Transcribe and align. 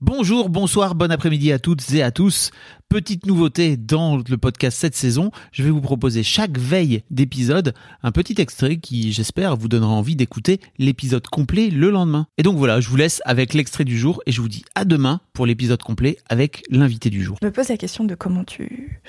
Bonjour, 0.00 0.48
bonsoir, 0.48 0.94
bon 0.94 1.10
après-midi 1.10 1.50
à 1.50 1.58
toutes 1.58 1.92
et 1.92 2.04
à 2.04 2.12
tous. 2.12 2.52
Petite 2.88 3.26
nouveauté 3.26 3.76
dans 3.76 4.18
le 4.18 4.38
podcast 4.38 4.78
cette 4.78 4.94
saison, 4.94 5.32
je 5.50 5.64
vais 5.64 5.70
vous 5.70 5.80
proposer 5.80 6.22
chaque 6.22 6.56
veille 6.56 7.02
d'épisode 7.10 7.74
un 8.04 8.12
petit 8.12 8.40
extrait 8.40 8.76
qui, 8.76 9.12
j'espère, 9.12 9.56
vous 9.56 9.66
donnera 9.66 9.90
envie 9.90 10.14
d'écouter 10.14 10.60
l'épisode 10.78 11.26
complet 11.26 11.68
le 11.70 11.90
lendemain. 11.90 12.28
Et 12.38 12.44
donc 12.44 12.56
voilà, 12.58 12.80
je 12.80 12.88
vous 12.88 12.94
laisse 12.94 13.20
avec 13.24 13.54
l'extrait 13.54 13.82
du 13.82 13.98
jour 13.98 14.22
et 14.24 14.30
je 14.30 14.40
vous 14.40 14.48
dis 14.48 14.64
à 14.76 14.84
demain 14.84 15.20
pour 15.32 15.46
l'épisode 15.46 15.82
complet 15.82 16.18
avec 16.28 16.62
l'invité 16.70 17.10
du 17.10 17.24
jour. 17.24 17.36
Je 17.42 17.46
me 17.48 17.52
pose 17.52 17.68
la 17.68 17.76
question 17.76 18.04
de 18.04 18.14
comment 18.14 18.44
tu, 18.44 19.00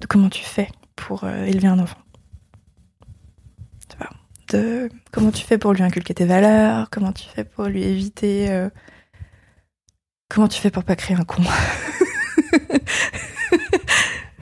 de 0.00 0.06
comment 0.06 0.28
tu 0.28 0.44
fais 0.44 0.68
pour 0.94 1.24
euh, 1.24 1.46
élever 1.46 1.68
un 1.68 1.78
enfant. 1.78 1.96
De 4.52 4.90
comment 5.10 5.30
tu 5.30 5.46
fais 5.46 5.56
pour 5.56 5.72
lui 5.72 5.82
inculquer 5.82 6.12
tes 6.12 6.26
valeurs, 6.26 6.90
comment 6.90 7.12
tu 7.12 7.24
fais 7.34 7.44
pour 7.44 7.64
lui 7.64 7.82
éviter, 7.82 8.50
euh, 8.50 8.68
comment 10.32 10.48
tu 10.48 10.60
fais 10.60 10.70
pour 10.70 10.84
pas 10.84 10.96
créer 10.96 11.16
un 11.16 11.24
con? 11.24 11.42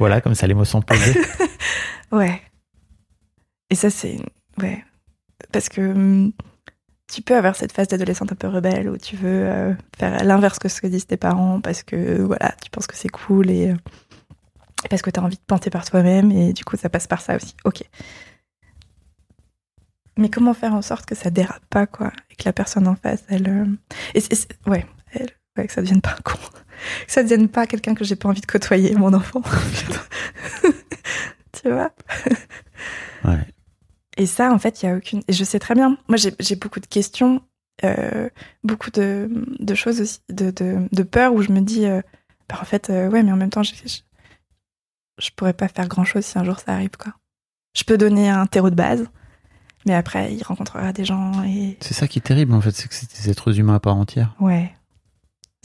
Voilà, 0.00 0.22
comme 0.22 0.34
ça 0.34 0.46
les 0.46 0.54
mots 0.54 0.64
sont 0.64 0.80
posés. 0.80 1.14
ouais. 2.10 2.40
Et 3.68 3.74
ça 3.74 3.90
c'est, 3.90 4.16
ouais, 4.58 4.82
parce 5.52 5.68
que 5.68 5.82
hum, 5.82 6.32
tu 7.12 7.20
peux 7.20 7.36
avoir 7.36 7.54
cette 7.54 7.72
phase 7.72 7.88
d'adolescente 7.88 8.32
un 8.32 8.34
peu 8.34 8.48
rebelle 8.48 8.88
où 8.88 8.96
tu 8.96 9.16
veux 9.16 9.44
euh, 9.46 9.74
faire 9.98 10.24
l'inverse 10.24 10.58
que 10.58 10.68
ce 10.68 10.80
que 10.80 10.86
disent 10.86 11.06
tes 11.06 11.18
parents 11.18 11.60
parce 11.60 11.82
que 11.82 12.22
voilà, 12.22 12.54
tu 12.62 12.70
penses 12.70 12.86
que 12.86 12.96
c'est 12.96 13.10
cool 13.10 13.50
et 13.50 13.70
euh, 13.70 13.76
parce 14.88 15.02
que 15.02 15.10
tu 15.10 15.20
as 15.20 15.22
envie 15.22 15.36
de 15.36 15.42
penser 15.46 15.68
par 15.68 15.84
toi-même 15.84 16.32
et 16.32 16.54
du 16.54 16.64
coup 16.64 16.76
ça 16.78 16.88
passe 16.88 17.06
par 17.06 17.20
ça 17.20 17.36
aussi. 17.36 17.54
Ok. 17.64 17.82
Mais 20.16 20.30
comment 20.30 20.54
faire 20.54 20.72
en 20.72 20.82
sorte 20.82 21.04
que 21.04 21.14
ça 21.14 21.28
dérape 21.28 21.64
pas 21.68 21.86
quoi 21.86 22.10
et 22.30 22.36
que 22.36 22.44
la 22.46 22.54
personne 22.54 22.88
en 22.88 22.96
face 22.96 23.22
elle 23.28 23.48
euh, 23.48 23.66
et 24.14 24.22
ouais, 24.66 24.86
elle, 25.12 25.28
ouais, 25.60 25.66
que 25.66 25.72
ça 25.72 25.82
devienne 25.82 26.00
pas 26.00 26.12
un 26.12 26.22
con, 26.22 26.38
que 27.06 27.12
ça 27.12 27.22
devienne 27.22 27.48
pas 27.48 27.66
quelqu'un 27.66 27.94
que 27.94 28.04
j'ai 28.04 28.16
pas 28.16 28.28
envie 28.28 28.40
de 28.40 28.46
côtoyer 28.46 28.94
mon 28.94 29.12
enfant. 29.12 29.42
tu 31.52 31.70
vois? 31.70 31.92
Ouais. 33.24 33.46
Et 34.16 34.26
ça, 34.26 34.52
en 34.52 34.58
fait, 34.58 34.82
il 34.82 34.86
y 34.86 34.88
a 34.88 34.96
aucune. 34.96 35.22
Et 35.28 35.32
je 35.32 35.44
sais 35.44 35.58
très 35.58 35.74
bien. 35.74 35.96
Moi, 36.08 36.18
j'ai 36.18 36.56
beaucoup 36.56 36.80
de 36.80 36.86
questions, 36.86 37.42
euh, 37.84 38.28
beaucoup 38.64 38.90
de, 38.90 39.28
de 39.58 39.74
choses 39.74 40.00
aussi, 40.00 40.20
de, 40.28 40.50
de, 40.50 40.88
de 40.90 41.02
peur 41.02 41.32
où 41.32 41.42
je 41.42 41.52
me 41.52 41.60
dis, 41.60 41.86
euh, 41.86 42.02
bah, 42.48 42.58
en 42.60 42.64
fait, 42.64 42.90
euh, 42.90 43.08
ouais, 43.08 43.22
mais 43.22 43.32
en 43.32 43.36
même 43.36 43.50
temps, 43.50 43.62
je, 43.62 43.74
je, 43.86 43.98
je 45.18 45.30
pourrais 45.36 45.52
pas 45.52 45.68
faire 45.68 45.88
grand 45.88 46.04
chose 46.04 46.24
si 46.24 46.38
un 46.38 46.44
jour 46.44 46.58
ça 46.58 46.72
arrive, 46.72 46.90
quoi. 46.98 47.12
Je 47.76 47.84
peux 47.84 47.96
donner 47.96 48.28
un 48.28 48.46
terreau 48.46 48.70
de 48.70 48.74
base, 48.74 49.06
mais 49.86 49.94
après, 49.94 50.34
il 50.34 50.42
rencontrera 50.42 50.92
des 50.92 51.04
gens 51.04 51.44
et. 51.44 51.78
C'est 51.80 51.94
ça 51.94 52.08
qui 52.08 52.18
est 52.18 52.22
terrible 52.22 52.52
en 52.52 52.60
fait, 52.60 52.72
c'est 52.72 52.88
que 52.88 52.94
c'est 52.94 53.22
des 53.22 53.30
êtres 53.30 53.58
humains 53.58 53.76
à 53.76 53.80
part 53.80 53.96
entière. 53.96 54.34
Ouais. 54.40 54.74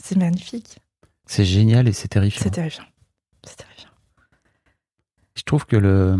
C'est 0.02 0.16
magnifique. 0.16 0.78
C'est 1.26 1.44
génial 1.44 1.88
et 1.88 1.92
c'est 1.92 2.08
terrifiant. 2.08 2.42
C'est 2.42 2.50
terrifiant. 2.50 2.84
C'est 3.44 3.56
terrifiant. 3.56 3.90
Je 5.34 5.42
trouve 5.42 5.66
que 5.66 5.76
le. 5.76 6.16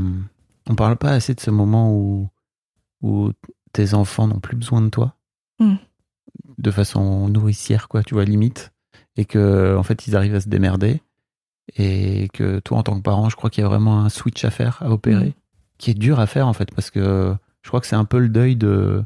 On 0.69 0.75
parle 0.75 0.97
pas 0.97 1.11
assez 1.13 1.35
de 1.35 1.41
ce 1.41 1.51
moment 1.51 1.93
où, 1.95 2.29
où 3.03 3.31
tes 3.73 3.95
enfants 3.95 4.27
n'ont 4.27 4.41
plus 4.41 4.57
besoin 4.57 4.83
de 4.83 4.89
toi. 4.89 5.15
Mm. 5.61 5.77
De 6.59 6.71
façon 6.71 7.29
nourricière, 7.29 7.89
quoi, 7.89 8.03
tu 8.03 8.15
vois, 8.15 8.25
limite. 8.25 8.73
Et 9.17 9.25
que, 9.25 9.77
en 9.77 9.83
fait, 9.83 10.07
ils 10.07 10.17
arrivent 10.17 10.35
à 10.35 10.41
se 10.41 10.49
démerder. 10.49 11.01
Et 11.77 12.29
que 12.33 12.59
toi, 12.61 12.79
en 12.79 12.83
tant 12.83 12.97
que 12.97 13.03
parent, 13.03 13.29
je 13.29 13.37
crois 13.37 13.51
qu'il 13.51 13.63
y 13.63 13.65
a 13.65 13.69
vraiment 13.69 14.01
un 14.01 14.09
switch 14.09 14.45
à 14.45 14.51
faire, 14.51 14.83
à 14.83 14.91
opérer, 14.91 15.29
Mm. 15.29 15.33
qui 15.79 15.91
est 15.91 15.95
dur 15.95 16.19
à 16.21 16.27
faire, 16.27 16.49
en 16.49 16.53
fait, 16.53 16.73
parce 16.75 16.91
que 16.91 17.35
je 17.63 17.69
crois 17.69 17.81
que 17.81 17.87
c'est 17.87 17.97
un 17.97 18.05
peu 18.05 18.19
le 18.19 18.29
deuil 18.29 18.57
de. 18.57 19.05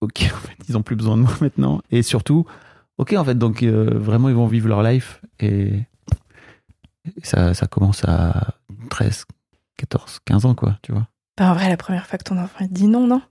Ok, 0.00 0.22
en 0.34 0.38
fait, 0.38 0.56
ils 0.68 0.76
ont 0.78 0.82
plus 0.82 0.96
besoin 0.96 1.16
de 1.18 1.22
moi 1.22 1.32
maintenant. 1.40 1.82
Et 1.90 2.02
surtout, 2.02 2.46
ok, 2.98 3.14
en 3.14 3.24
fait, 3.24 3.34
donc 3.36 3.62
euh, 3.62 3.90
vraiment, 3.94 4.28
ils 4.28 4.34
vont 4.34 4.46
vivre 4.46 4.68
leur 4.68 4.82
life. 4.82 5.20
Et 5.40 5.82
ça, 7.22 7.54
ça 7.54 7.66
commence 7.66 8.04
à 8.06 8.54
13, 8.90 9.24
14, 9.76 10.20
15 10.24 10.44
ans, 10.46 10.54
quoi, 10.54 10.78
tu 10.82 10.92
vois. 10.92 11.08
Bah, 11.36 11.50
en 11.50 11.54
vrai, 11.54 11.68
la 11.68 11.76
première 11.76 12.06
fois 12.06 12.18
que 12.18 12.24
ton 12.24 12.38
enfant 12.38 12.58
il 12.60 12.68
te 12.68 12.74
dit 12.74 12.86
non, 12.86 13.06
non. 13.06 13.22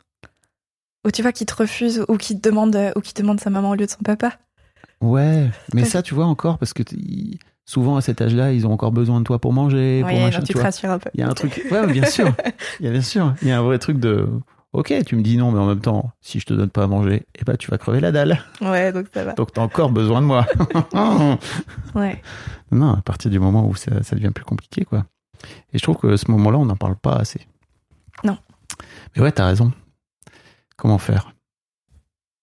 Ou 1.06 1.12
tu 1.12 1.22
vois 1.22 1.32
qu'il 1.32 1.46
te 1.46 1.56
refuse, 1.56 2.06
ou 2.08 2.18
qu'il 2.18 2.40
te 2.40 2.50
demande, 2.50 2.78
ou 2.96 3.02
qu'il 3.02 3.14
demande 3.14 3.40
sa 3.40 3.50
maman 3.50 3.72
au 3.72 3.76
lieu 3.76 3.86
de 3.86 3.92
son 3.92 4.04
papa. 4.04 4.38
Ouais, 5.02 5.50
mais 5.74 5.84
ça, 5.84 6.02
tu 6.02 6.14
vois, 6.14 6.26
encore, 6.26 6.58
parce 6.58 6.74
que 6.74 6.84
souvent 7.66 7.98
à 7.98 8.02
cet 8.02 8.22
âge-là, 8.22 8.54
ils 8.54 8.66
ont 8.66 8.72
encore 8.72 8.92
besoin 8.92 9.20
de 9.20 9.26
toi 9.26 9.40
pour 9.40 9.52
manger, 9.52 10.02
pour 10.02 10.18
machin, 10.18 10.42
tu 10.42 10.54
te 10.54 10.60
rassures 10.60 10.92
un 10.92 11.00
peu. 11.00 11.10
Il 11.14 11.20
y 11.20 11.24
a 11.24 11.30
un 11.30 11.34
truc, 11.34 11.62
ouais, 11.70 11.88
bien 11.88 12.06
sûr, 12.06 12.34
il 12.80 12.86
y 12.86 12.90
a 12.90 12.92
bien 12.92 13.02
sûr, 13.02 13.34
il 13.42 13.50
y 13.50 13.52
a 13.52 13.60
un 13.60 13.62
vrai 13.62 13.80
truc 13.80 14.00
de, 14.00 14.30
ok, 14.74 14.94
tu 15.06 15.16
me 15.16 15.22
dis 15.22 15.38
non, 15.38 15.52
mais 15.52 15.60
en 15.60 15.68
même 15.68 15.80
temps, 15.82 16.12
si 16.22 16.40
je 16.40 16.46
te 16.46 16.54
donne 16.54 16.70
pas 16.70 16.84
à 16.84 16.88
manger, 16.88 17.26
eh 17.36 17.44
ben, 17.44 17.56
tu 17.58 17.70
vas 17.72 17.78
crever 17.78 18.00
la 18.00 18.12
dalle. 18.12 18.40
Ouais, 18.62 18.92
donc 18.92 19.08
ça 19.14 19.24
va. 19.24 19.34
Donc 19.34 19.52
t'as 19.54 19.62
encore 19.62 19.92
besoin 19.92 20.22
de 20.22 20.26
moi. 20.28 20.46
Ouais. 21.96 22.22
non, 22.72 22.94
à 22.94 23.02
partir 23.02 23.30
du 23.32 23.40
moment 23.40 23.68
où 23.68 23.76
ça, 23.76 24.02
ça 24.04 24.16
devient 24.16 24.32
plus 24.34 24.46
compliqué, 24.46 24.84
quoi. 24.86 25.06
Et 25.74 25.78
je 25.78 25.84
trouve 25.84 25.98
que 25.98 26.16
ce 26.18 26.30
moment-là, 26.32 26.58
on 26.58 26.66
n'en 26.66 26.76
parle 26.76 26.96
pas 26.96 27.16
assez. 27.16 27.46
Non. 28.24 28.38
Mais 29.16 29.22
ouais, 29.22 29.32
t'as 29.32 29.46
raison. 29.46 29.72
Comment 30.78 30.98
faire? 30.98 31.34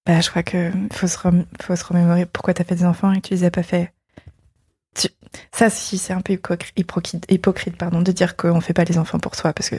Bah, 0.06 0.20
je 0.20 0.30
crois 0.30 0.42
que 0.42 0.70
faut 0.92 1.06
se, 1.06 1.18
rem- 1.18 1.47
faut 1.60 1.76
se 1.76 1.84
remémorer 1.84 2.26
pourquoi 2.26 2.54
t'as 2.54 2.64
fait 2.64 2.74
des 2.76 2.84
enfants 2.84 3.12
et 3.12 3.20
que 3.20 3.28
tu 3.28 3.34
les 3.34 3.44
as 3.44 3.50
pas 3.50 3.62
fait. 3.62 3.92
Tu- 4.94 5.08
Ça, 5.52 5.70
si, 5.70 5.98
c'est 5.98 6.12
un 6.12 6.20
peu 6.20 6.34
hypocr- 6.34 6.72
hypocrite, 6.76 7.26
hypocrite 7.30 7.76
pardon, 7.76 8.02
de 8.02 8.12
dire 8.12 8.36
qu'on 8.36 8.60
fait 8.60 8.72
pas 8.72 8.84
les 8.84 8.98
enfants 8.98 9.18
pour 9.18 9.34
soi, 9.34 9.52
parce 9.52 9.70
que 9.70 9.76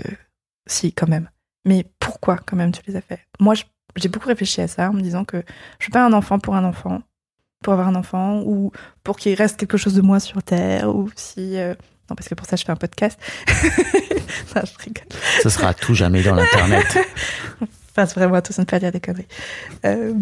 si, 0.68 0.94
quand 0.94 1.08
même. 1.08 1.30
Mais 1.66 1.86
pourquoi, 2.00 2.38
quand 2.38 2.56
même, 2.58 2.72
tu 2.72 2.82
les 2.88 2.96
as 2.96 3.02
fait? 3.02 3.20
Moi, 3.40 3.54
j'ai 3.96 4.10
beaucoup 4.10 4.28
réfléchi 4.28 4.62
à 4.62 4.68
ça 4.68 4.90
en 4.90 4.94
me 4.94 5.02
disant 5.02 5.26
que 5.26 5.44
je 5.80 5.84
suis 5.86 5.92
pas 5.92 6.04
un 6.06 6.14
enfant 6.14 6.40
pour 6.40 6.56
un 6.56 6.64
enfant, 6.64 7.02
pour 7.64 7.74
avoir 7.74 7.88
un 7.88 7.96
enfant, 7.96 8.42
ou 8.46 8.72
pour 9.04 9.18
qu'il 9.18 9.34
reste 9.36 9.58
quelque 9.58 9.78
chose 9.78 9.94
de 9.94 10.02
moi 10.02 10.20
sur 10.20 10.42
Terre, 10.44 10.90
ou 10.96 11.10
si. 11.16 11.58
euh, 11.58 11.76
Non, 12.10 12.16
parce 12.16 12.28
que 12.28 12.36
pour 12.36 12.48
ça, 12.48 12.56
je 12.56 12.64
fais 12.66 12.72
un 12.72 12.76
podcast. 12.76 13.20
non, 14.56 14.62
je 14.66 14.84
rigole. 14.84 15.06
Ça 15.44 15.50
sera 15.50 15.68
à 15.70 15.74
tout 15.74 15.94
jamais 15.94 16.24
dans 16.24 16.36
l'internet. 16.36 16.98
Fasse 17.94 18.16
vraiment 18.16 18.36
attention 18.36 18.64
de 18.64 18.68
ne 18.68 18.70
pas 18.72 18.80
dire 18.80 18.92
des 18.92 19.02
conneries. 19.02 19.28
Euh, 19.86 20.14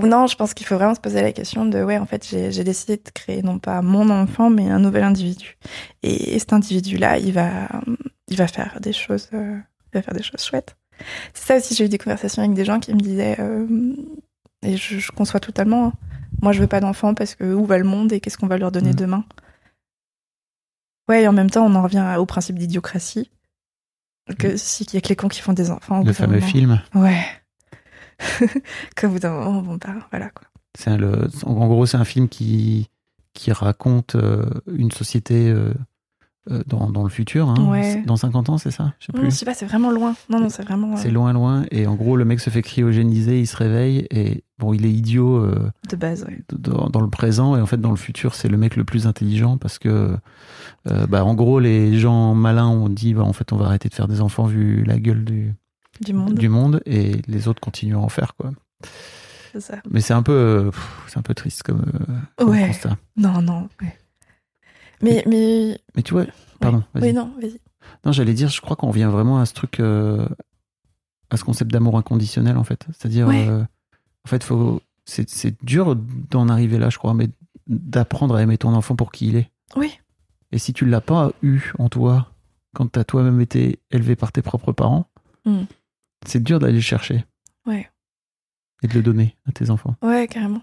Non, 0.00 0.26
je 0.28 0.36
pense 0.36 0.54
qu'il 0.54 0.66
faut 0.66 0.76
vraiment 0.76 0.94
se 0.94 1.00
poser 1.00 1.22
la 1.22 1.32
question 1.32 1.64
de 1.64 1.82
ouais, 1.82 1.98
en 1.98 2.06
fait, 2.06 2.26
j'ai 2.28 2.52
j'ai 2.52 2.62
décidé 2.62 2.96
de 2.98 3.10
créer 3.12 3.42
non 3.42 3.58
pas 3.58 3.82
mon 3.82 4.10
enfant, 4.10 4.48
mais 4.50 4.68
un 4.70 4.78
nouvel 4.78 5.02
individu. 5.02 5.56
Et 6.02 6.38
cet 6.38 6.52
individu-là, 6.52 7.18
il 7.18 7.32
va, 7.32 7.68
il 8.32 8.36
va 8.38 8.46
faire 8.48 8.78
des 8.80 8.92
choses, 8.92 9.28
euh, 9.34 9.58
il 9.92 9.98
va 9.98 10.02
faire 10.02 10.14
des 10.14 10.22
choses 10.22 10.42
chouettes. 10.42 10.76
C'est 11.34 11.46
ça 11.46 11.56
aussi, 11.56 11.74
j'ai 11.74 11.84
eu 11.86 11.88
des 11.88 11.98
conversations 11.98 12.42
avec 12.42 12.54
des 12.54 12.64
gens 12.64 12.80
qui 12.80 12.92
me 12.94 13.00
disaient, 13.00 13.36
euh, 13.40 13.94
et 14.62 14.76
je, 14.76 14.98
je 14.98 15.10
conçois 15.12 15.40
totalement. 15.40 15.86
hein, 15.88 15.92
moi, 16.40 16.52
je 16.52 16.60
veux 16.60 16.66
pas 16.66 16.80
d'enfant 16.80 17.14
parce 17.14 17.34
que 17.34 17.44
où 17.52 17.64
va 17.66 17.78
le 17.78 17.84
monde 17.84 18.12
et 18.12 18.20
qu'est-ce 18.20 18.38
qu'on 18.38 18.46
va 18.46 18.56
leur 18.58 18.72
donner 18.72 18.90
Mm. 18.92 18.96
demain? 18.96 19.24
Ouais, 21.08 21.22
et 21.24 21.28
en 21.28 21.32
même 21.32 21.50
temps, 21.50 21.66
on 21.66 21.74
en 21.74 21.82
revient 21.82 22.14
au 22.18 22.26
principe 22.26 22.58
d'idiocratie. 22.58 23.30
Que 24.38 24.56
si 24.56 24.86
qu'il 24.86 24.94
y 24.94 24.98
a 24.98 25.00
que 25.00 25.08
les 25.08 25.16
cons 25.16 25.28
qui 25.28 25.40
font 25.40 25.52
des 25.52 25.70
enfants. 25.70 26.02
Le 26.04 26.12
fameux 26.12 26.40
film. 26.40 26.80
Ouais. 26.94 27.20
Qu'au 28.96 29.08
bout 29.08 29.18
d'un 29.18 29.32
moment, 29.32 29.62
bon, 29.62 29.76
bah, 29.76 29.94
voilà 30.10 30.30
quoi. 30.30 30.46
C'est 30.78 30.90
un- 30.90 30.96
le, 30.96 31.28
en 31.44 31.50
en 31.56 31.66
gros, 31.68 31.86
c'est 31.86 31.96
un 31.96 32.04
film 32.04 32.28
qui, 32.28 32.88
qui 33.34 33.50
raconte 33.52 34.14
euh, 34.14 34.48
une 34.72 34.92
société 34.92 35.50
euh, 36.50 36.62
dans, 36.66 36.90
dans 36.90 37.02
le 37.04 37.08
futur. 37.08 37.48
hein. 37.48 37.70
Ouais. 37.70 38.02
Dans 38.06 38.16
50 38.16 38.48
ans, 38.48 38.58
c'est 38.58 38.70
ça? 38.70 38.94
Je 38.98 39.06
sais 39.06 39.12
Non, 39.14 39.20
plus. 39.20 39.30
je 39.30 39.36
sais 39.36 39.44
pas, 39.44 39.54
c'est 39.54 39.66
vraiment 39.66 39.90
loin. 39.90 40.14
Non, 40.28 40.40
non, 40.40 40.48
c'est 40.48 40.64
vraiment 40.64 40.96
C'est 40.96 41.08
euh, 41.08 41.12
loin, 41.12 41.32
loin. 41.32 41.64
Et 41.70 41.86
en 41.86 41.94
gros, 41.94 42.16
le 42.16 42.24
mec 42.24 42.40
se 42.40 42.50
fait 42.50 42.62
cryogéniser, 42.62 43.40
il 43.40 43.46
se 43.46 43.56
réveille. 43.56 44.06
Et 44.10 44.42
bon, 44.58 44.72
il 44.74 44.84
est 44.84 44.90
idiot 44.92 45.36
euh, 45.36 45.70
de 45.88 45.96
base, 45.96 46.24
ouais. 46.24 46.42
dans, 46.52 46.88
dans 46.88 47.00
le 47.00 47.10
présent. 47.10 47.56
Et 47.56 47.60
en 47.60 47.66
fait, 47.66 47.80
dans 47.80 47.90
le 47.90 47.96
futur, 47.96 48.34
c'est 48.34 48.48
le 48.48 48.56
mec 48.56 48.74
le 48.76 48.84
plus 48.84 49.06
intelligent 49.06 49.56
parce 49.56 49.78
que, 49.78 50.16
bah, 51.08 51.24
en 51.24 51.34
gros, 51.34 51.60
les 51.60 51.98
gens 51.98 52.34
malins 52.34 52.68
ont 52.68 52.88
dit, 52.88 53.14
bah, 53.14 53.22
en 53.22 53.32
fait, 53.32 53.52
on 53.52 53.56
va 53.56 53.66
arrêter 53.66 53.88
de 53.88 53.94
faire 53.94 54.08
des 54.08 54.20
enfants 54.20 54.46
vu 54.46 54.82
la 54.84 54.98
gueule 54.98 55.24
du, 55.24 55.54
Du 56.00 56.12
monde. 56.12 56.34
du 56.34 56.48
monde. 56.48 56.80
Et 56.86 57.22
les 57.28 57.46
autres 57.48 57.60
continuent 57.60 57.96
à 57.96 58.00
en 58.00 58.08
faire, 58.08 58.34
quoi. 58.34 58.50
C'est 59.52 59.60
ça. 59.60 59.74
Mais 59.90 60.00
c'est 60.00 60.14
un 60.14 60.22
peu, 60.22 60.70
c'est 61.08 61.18
un 61.18 61.22
peu 61.22 61.34
triste 61.34 61.62
comme, 61.62 61.84
comme 62.36 62.48
Ouais. 62.48 62.68
constat. 62.68 62.96
Non, 63.16 63.42
non, 63.42 63.68
ouais. 63.82 63.96
Mais, 65.02 65.24
mais. 65.26 65.78
Mais 65.96 66.02
tu 66.02 66.14
vois, 66.14 66.26
pardon, 66.60 66.82
ouais. 66.94 67.00
Oui, 67.02 67.12
non, 67.12 67.32
vas-y. 67.40 67.60
Non, 68.04 68.12
j'allais 68.12 68.34
dire, 68.34 68.48
je 68.48 68.60
crois 68.60 68.76
qu'on 68.76 68.90
vient 68.90 69.10
vraiment 69.10 69.38
à 69.40 69.46
ce 69.46 69.52
truc, 69.54 69.80
euh, 69.80 70.26
à 71.30 71.36
ce 71.36 71.44
concept 71.44 71.70
d'amour 71.72 71.98
inconditionnel, 71.98 72.56
en 72.56 72.64
fait. 72.64 72.86
C'est-à-dire, 72.88 73.26
Ouais. 73.28 73.48
euh, 73.48 73.62
en 73.62 74.28
fait, 74.28 74.44
faut, 74.44 74.80
c'est, 75.04 75.28
c'est 75.28 75.56
dur 75.64 75.96
d'en 75.96 76.48
arriver 76.48 76.78
là, 76.78 76.90
je 76.90 76.98
crois, 76.98 77.14
mais 77.14 77.28
d'apprendre 77.66 78.36
à 78.36 78.42
aimer 78.42 78.58
ton 78.58 78.72
enfant 78.74 78.94
pour 78.96 79.10
qui 79.12 79.28
il 79.28 79.36
est. 79.36 79.50
Oui. 79.76 79.98
Et 80.52 80.58
si 80.58 80.72
tu 80.72 80.84
l'as 80.86 81.00
pas 81.00 81.32
eu 81.42 81.72
en 81.78 81.88
toi, 81.88 82.28
quand 82.74 82.90
tu 82.92 82.98
as 82.98 83.04
toi-même 83.04 83.40
été 83.40 83.80
élevé 83.90 84.16
par 84.16 84.32
tes 84.32 84.42
propres 84.42 84.72
parents, 84.72 85.06
Mm. 85.44 85.62
c'est 86.24 86.40
dur 86.42 86.60
d'aller 86.60 86.74
le 86.74 86.80
chercher. 86.80 87.24
Ouais. 87.66 87.90
Et 88.84 88.86
de 88.88 88.94
le 88.94 89.02
donner 89.02 89.36
à 89.48 89.52
tes 89.52 89.70
enfants. 89.70 89.96
Ouais, 90.02 90.28
carrément. 90.28 90.62